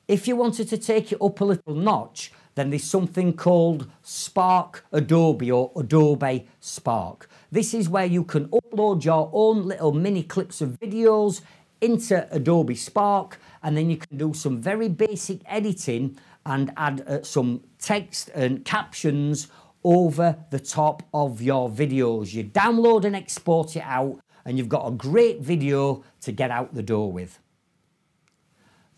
[0.09, 4.83] If you wanted to take it up a little notch, then there's something called Spark
[4.91, 7.29] Adobe or Adobe Spark.
[7.51, 11.41] This is where you can upload your own little mini clips of videos
[11.79, 17.21] into Adobe Spark and then you can do some very basic editing and add uh,
[17.21, 19.47] some text and captions
[19.83, 22.33] over the top of your videos.
[22.33, 26.73] You download and export it out and you've got a great video to get out
[26.73, 27.39] the door with.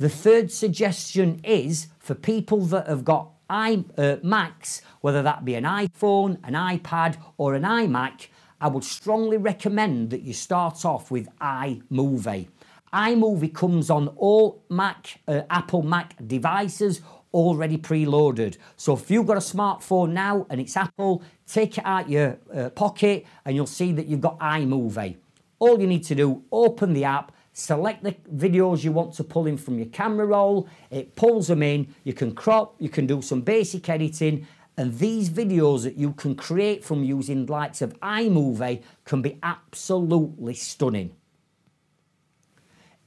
[0.01, 5.53] The third suggestion is for people that have got i uh, Macs, whether that be
[5.53, 8.29] an iPhone, an iPad, or an iMac,
[8.59, 12.47] I would strongly recommend that you start off with iMovie.
[12.91, 18.57] iMovie comes on all Mac, uh, Apple Mac devices already preloaded.
[18.77, 22.69] So if you've got a smartphone now and it's Apple, take it out your uh,
[22.71, 25.17] pocket and you'll see that you've got iMovie.
[25.59, 29.45] All you need to do, open the app, select the videos you want to pull
[29.47, 33.21] in from your camera roll, it pulls them in, you can crop, you can do
[33.21, 34.47] some basic editing,
[34.77, 40.53] and these videos that you can create from using likes of iMovie can be absolutely
[40.53, 41.13] stunning.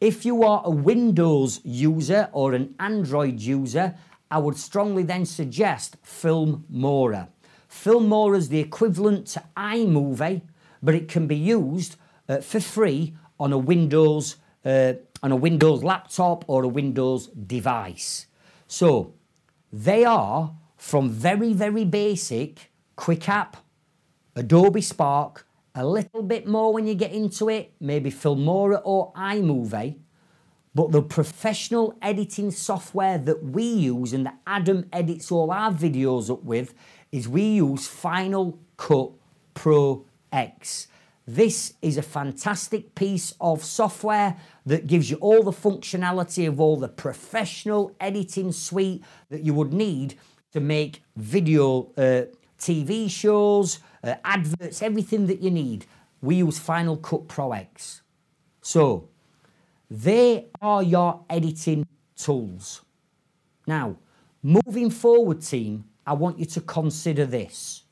[0.01, 3.95] If you are a Windows user or an Android user,
[4.31, 7.29] I would strongly then suggest Filmora.
[7.71, 10.43] Filmora is the equivalent to iMovie,
[10.83, 11.97] but it can be used
[12.29, 18.27] uh, for free on a Windows uh, on a Windows laptop or a Windows device.
[18.67, 19.15] So
[19.73, 23.57] they are from very very basic Quik App,
[24.37, 29.97] Adobe Spark, a little bit more when you get into it, maybe Filmora or iMovie.
[30.75, 36.31] But the professional editing software that we use and that Adam edits all our videos
[36.31, 36.75] up with
[37.13, 39.11] is we use Final Cut
[39.55, 40.89] Pro X.
[41.27, 46.77] This is a fantastic piece of software that gives you all the functionality of all
[46.77, 50.17] the professional editing suite that you would need
[50.53, 52.27] to make video, uh,
[52.59, 55.87] TV shows, uh, adverts, everything that you need.
[56.21, 58.03] We use Final Cut Pro X.
[58.61, 59.09] So,
[59.91, 62.83] they are your editing tools.
[63.67, 63.97] Now,
[64.43, 67.84] moving forward, team, I want you to consider this.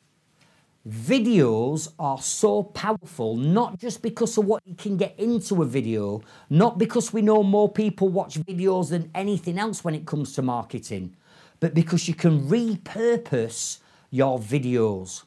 [0.89, 6.21] Videos are so powerful, not just because of what you can get into a video,
[6.51, 10.43] not because we know more people watch videos than anything else when it comes to
[10.43, 11.15] marketing,
[11.61, 13.79] but because you can repurpose
[14.11, 15.23] your videos.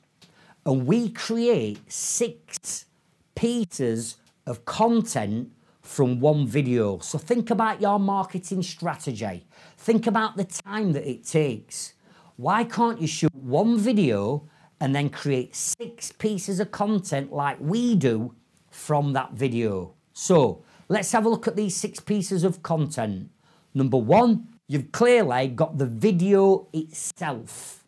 [0.66, 2.86] And we create six
[3.34, 7.00] pieces of content from one video.
[7.00, 9.46] So think about your marketing strategy.
[9.78, 11.94] Think about the time that it takes.
[12.36, 14.50] Why can't you shoot one video
[14.80, 18.36] and then create six pieces of content like we do
[18.70, 19.94] from that video.
[20.14, 23.30] So let's have a look at these six pieces of content.
[23.74, 27.84] Number one, you've clearly got the video itself.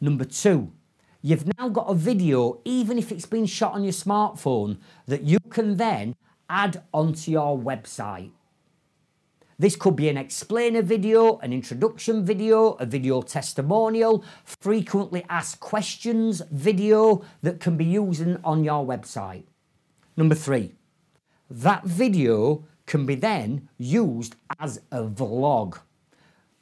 [0.00, 0.72] Number two,
[1.20, 5.38] you've now got a video, even if it's been shot on your smartphone, that you
[5.50, 6.14] can then
[6.48, 8.30] add onto your website.
[9.62, 16.42] This could be an explainer video, an introduction video, a video testimonial, frequently asked questions
[16.50, 19.44] video that can be used on your website.
[20.16, 20.72] Number three,
[21.48, 25.78] that video can be then used as a vlog.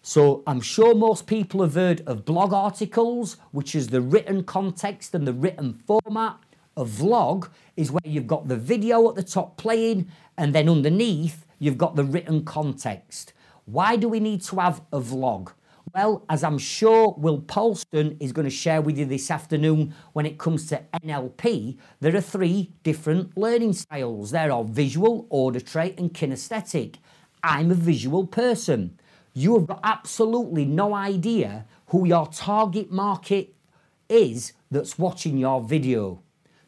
[0.02, 5.14] So I'm sure most people have heard of blog articles, which is the written context
[5.14, 6.36] and the written format.
[6.76, 7.48] A vlog
[7.78, 11.94] is where you've got the video at the top playing, and then underneath you've got
[11.94, 13.32] the written context.
[13.66, 15.52] Why do we need to have a vlog?
[15.94, 20.24] Well, as I'm sure Will Polston is going to share with you this afternoon when
[20.24, 24.30] it comes to NLP, there are three different learning styles.
[24.30, 26.96] There are visual, auditory, and kinesthetic.
[27.42, 28.98] I'm a visual person.
[29.34, 33.54] You have got absolutely no idea who your target market
[34.08, 36.22] is that's watching your video.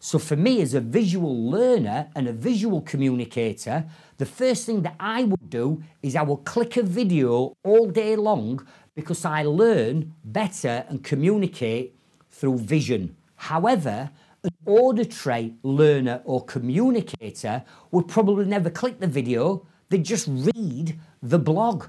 [0.04, 3.84] So, for me, as a visual learner and a visual communicator,
[4.18, 8.16] the first thing that I would do is I will click a video all day
[8.16, 11.94] long because I learn better and communicate
[12.30, 13.14] through vision.
[13.36, 14.10] However,
[14.42, 21.38] an auditory learner or communicator would probably never click the video, they'd just read the
[21.38, 21.84] blog.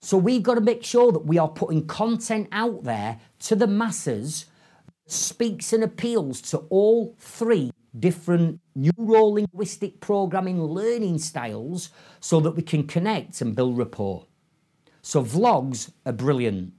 [0.00, 3.66] So we've got to make sure that we are putting content out there to the
[3.66, 4.46] masses
[5.08, 11.90] speaks and appeals to all three different neuro linguistic programming learning styles
[12.20, 14.26] so that we can connect and build rapport.
[15.00, 16.74] So, vlogs are brilliant.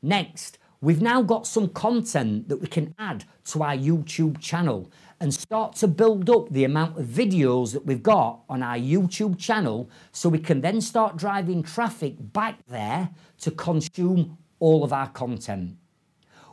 [0.00, 4.90] Next, we've now got some content that we can add to our YouTube channel
[5.20, 9.38] and start to build up the amount of videos that we've got on our YouTube
[9.38, 15.08] channel so we can then start driving traffic back there to consume all of our
[15.10, 15.76] content.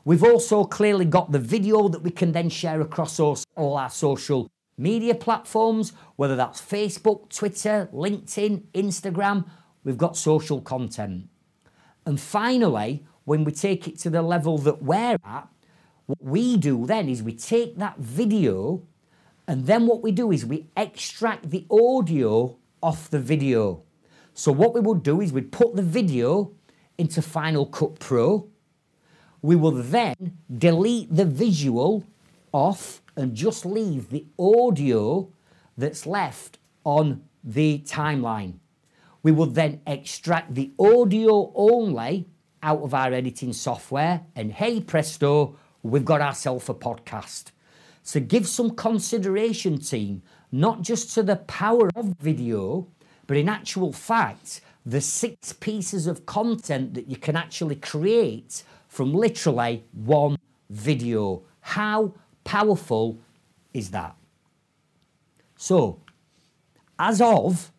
[0.10, 4.50] We've also clearly got the video that we can then share across all our social
[4.76, 9.48] media platforms, whether that's Facebook, Twitter, LinkedIn, Instagram.
[9.84, 11.30] We've got social content.
[12.08, 15.48] And finally, when we take it to the level that we're at,
[16.08, 18.82] what we do then is we take that video
[19.48, 23.84] and then what we do is we extract the audio off the video.
[24.34, 26.54] So what we would do is we'd put the video
[26.98, 28.50] into Final Cut Pro
[29.42, 32.04] we will then delete the visual
[32.52, 35.30] off and just leave the audio
[35.78, 38.54] that's left on the timeline.
[39.24, 42.28] We will then extract the audio only
[42.62, 47.52] out of our editing software, and hey presto, we've got ourselves a podcast.
[48.04, 52.88] So give some consideration, team, not just to the power of video,
[53.28, 59.14] but in actual fact, the six pieces of content that you can actually create from
[59.14, 60.38] literally one
[60.70, 61.44] video.
[61.62, 62.14] How
[62.44, 63.20] powerful
[63.74, 64.18] is that?
[65.56, 66.02] So,
[66.98, 67.72] as of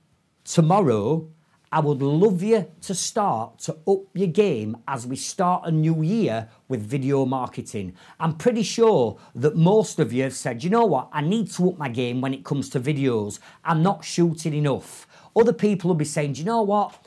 [0.44, 1.28] tomorrow,
[1.72, 6.02] I would love you to start to up your game as we start a new
[6.02, 7.94] year with video marketing.
[8.18, 11.70] I'm pretty sure that most of you have said, you know what, I need to
[11.70, 13.38] up my game when it comes to videos.
[13.64, 15.06] I'm not shooting enough.
[15.36, 16.99] Other people will be saying, you know what,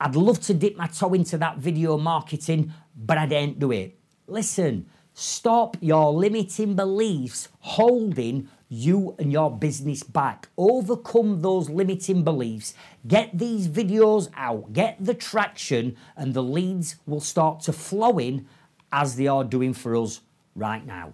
[0.00, 3.98] I'd love to dip my toe into that video marketing, but I don't do it.
[4.26, 10.48] Listen, stop your limiting beliefs holding you and your business back.
[10.56, 12.72] Overcome those limiting beliefs.
[13.06, 18.46] Get these videos out, get the traction, and the leads will start to flow in
[18.92, 20.20] as they are doing for us
[20.54, 21.12] right now.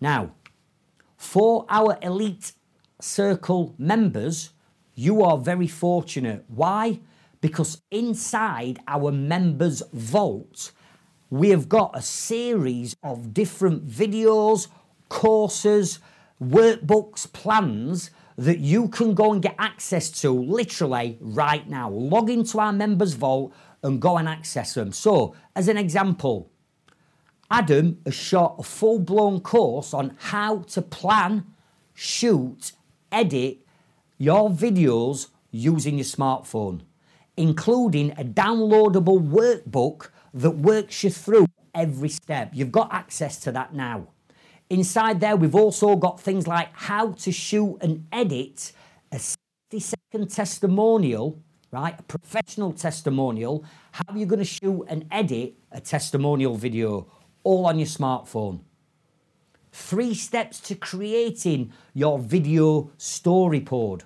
[0.00, 0.32] Now,
[1.16, 2.52] for our elite
[3.00, 4.50] circle members,
[4.94, 6.44] you are very fortunate.
[6.48, 7.00] Why?
[7.40, 10.72] Because inside our members' vault,
[11.30, 14.68] we have got a series of different videos,
[15.08, 15.98] courses,
[16.42, 21.90] workbooks, plans that you can go and get access to literally right now.
[21.90, 24.92] Log into our members' vault and go and access them.
[24.92, 26.50] So, as an example,
[27.50, 31.46] Adam has shot a full blown course on how to plan,
[31.94, 32.72] shoot,
[33.10, 33.58] edit
[34.18, 36.82] your videos using your smartphone
[37.36, 42.50] including a downloadable workbook that works you through every step.
[42.52, 44.08] You've got access to that now.
[44.68, 48.72] Inside there, we've also got things like how to shoot and edit
[49.12, 49.36] a 60
[49.78, 51.94] second testimonial, right?
[51.98, 53.64] A professional testimonial.
[53.92, 57.06] How are you going to shoot and edit a testimonial video
[57.44, 58.60] all on your smartphone?
[59.72, 64.02] Three steps to creating your video storyboard.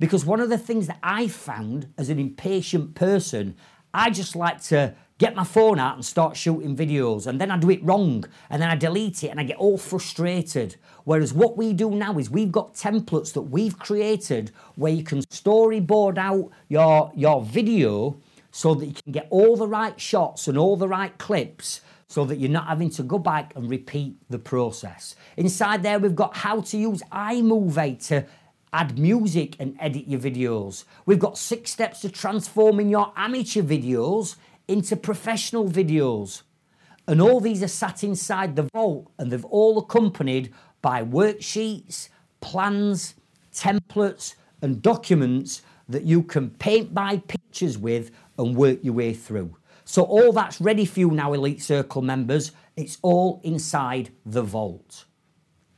[0.00, 3.54] Because one of the things that I found as an impatient person,
[3.94, 7.58] I just like to get my phone out and start shooting videos, and then I
[7.58, 10.76] do it wrong, and then I delete it and I get all frustrated.
[11.04, 15.20] Whereas what we do now is we've got templates that we've created where you can
[15.20, 18.18] storyboard out your, your video
[18.50, 22.24] so that you can get all the right shots and all the right clips so
[22.24, 25.14] that you're not having to go back and repeat the process.
[25.36, 28.26] Inside there, we've got how to use iMovie to
[28.72, 30.84] add music and edit your videos.
[31.06, 34.36] We've got six steps to transforming your amateur videos
[34.68, 36.42] into professional videos.
[37.08, 42.08] And all these are sat inside the vault and they've all accompanied by worksheets,
[42.40, 43.14] plans,
[43.52, 49.56] templates, and documents that you can paint by pictures with and work your way through.
[49.84, 52.52] So, all that's ready for you now, Elite Circle members.
[52.76, 55.04] It's all inside the vault.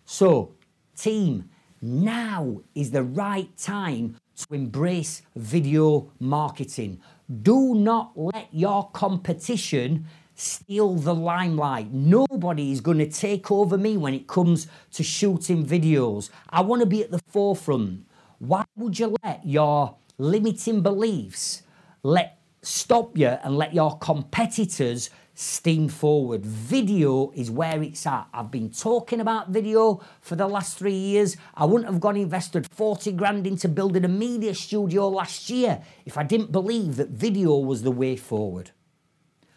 [0.04, 0.54] So,
[0.94, 1.48] team,
[1.82, 7.00] now is the right time to embrace video marketing.
[7.42, 11.92] Do not let your competition steal the limelight.
[11.92, 16.30] Nobody is going to take over me when it comes to shooting videos.
[16.48, 18.06] I want to be at the forefront.
[18.38, 21.62] Why would you let your limiting beliefs
[22.02, 26.44] let stop you and let your competitors steam forward.
[26.44, 28.26] Video is where it's at.
[28.32, 31.36] I've been talking about video for the last three years.
[31.54, 36.18] I wouldn't have gone invested 40 grand into building a media studio last year if
[36.18, 38.70] I didn't believe that video was the way forward.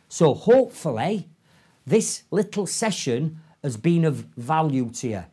[0.07, 1.29] So hopefully,
[1.85, 5.23] this little session has been of value to you.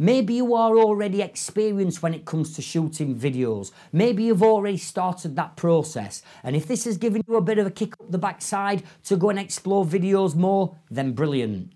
[0.00, 3.72] Maybe you are already experienced when it comes to shooting videos.
[3.92, 6.22] Maybe you've already started that process.
[6.44, 9.16] And if this has given you a bit of a kick up the backside to
[9.16, 11.72] go and explore videos more, then brilliant.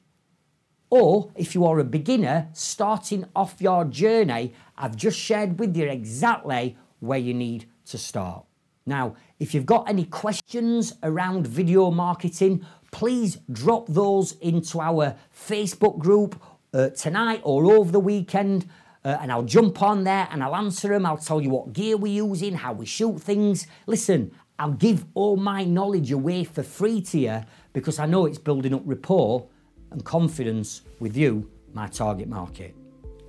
[0.88, 5.88] Or if you are a beginner starting off your journey, I've just shared with you
[5.88, 8.44] exactly where you need to start.
[8.86, 15.98] Now, if you've got any questions around video marketing, please drop those into our Facebook
[15.98, 16.40] group
[16.72, 18.68] uh, tonight or over the weekend.
[19.04, 21.04] Uh, and I'll jump on there and I'll answer them.
[21.04, 23.66] I'll tell you what gear we're using, how we shoot things.
[23.86, 27.40] Listen, I'll give all my knowledge away for free to you
[27.72, 29.48] because I know it's building up rapport
[29.90, 32.76] and confidence with you, my target market.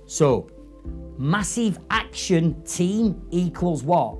[0.06, 0.48] So,
[1.18, 4.18] massive action team equals what?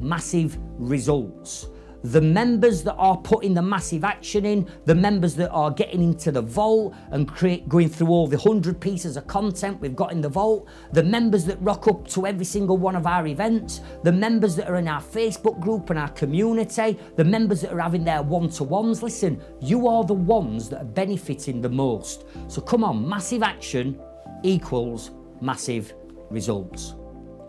[0.00, 1.68] Massive results
[2.12, 6.30] the members that are putting the massive action in, the members that are getting into
[6.30, 10.20] the vault and create, going through all the 100 pieces of content we've got in
[10.20, 14.12] the vault, the members that rock up to every single one of our events, the
[14.12, 18.04] members that are in our Facebook group and our community, the members that are having
[18.04, 19.02] their one to ones.
[19.02, 22.24] Listen, you are the ones that are benefiting the most.
[22.46, 24.00] So come on, massive action
[24.42, 25.92] equals massive
[26.30, 26.94] results.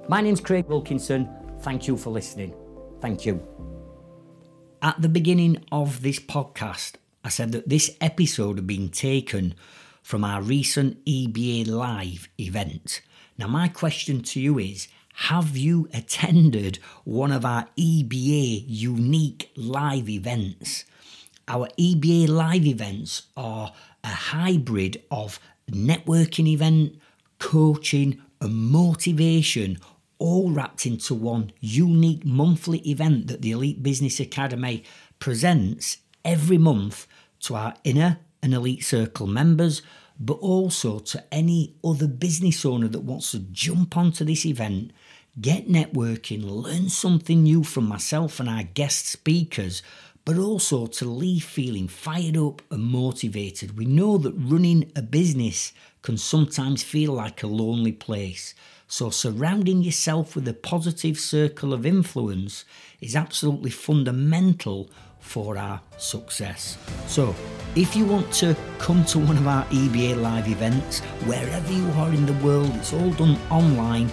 [0.09, 1.29] My name's Craig Wilkinson.
[1.61, 2.55] Thank you for listening.
[3.01, 3.56] Thank you.
[4.82, 9.55] At the beginning of this podcast, I said that this episode had been taken
[10.03, 13.01] from our recent EBA Live event.
[13.39, 20.09] Now, my question to you is Have you attended one of our EBA unique live
[20.09, 20.86] events?
[21.47, 23.73] Our EBA live events are
[24.03, 25.39] a hybrid of
[25.71, 26.97] networking event,
[27.39, 29.80] coaching, and motivation
[30.20, 34.84] all wrapped into one unique monthly event that the Elite Business Academy
[35.20, 37.07] presents every month
[37.41, 39.82] to our inner and elite circle members,
[40.20, 44.91] but also to any other business owner that wants to jump onto this event,
[45.39, 49.84] get networking, learn something new from myself and our guest speakers,
[50.26, 53.78] but also to leave feeling fired up and motivated.
[53.78, 55.72] We know that running a business
[56.07, 58.55] can sometimes feel like a lonely place.
[58.87, 62.63] So, surrounding yourself with a positive circle of influence
[63.01, 64.89] is absolutely fundamental
[65.19, 66.77] for our success.
[67.07, 67.35] So,
[67.75, 72.13] if you want to come to one of our EBA live events, wherever you are
[72.13, 74.09] in the world, it's all done online.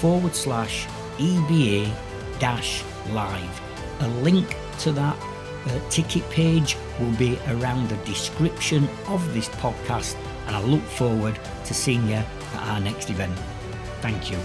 [0.00, 0.86] forward slash
[1.18, 1.92] EBA
[2.38, 3.65] dash live.
[4.00, 5.16] A link to that
[5.66, 10.16] uh, ticket page will be around the description of this podcast,
[10.46, 12.26] and I look forward to seeing you at
[12.68, 13.36] our next event.
[14.00, 14.38] Thank you.